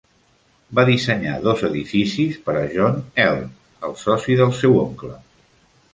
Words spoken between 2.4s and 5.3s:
per a John Eld, el soci del seu oncle.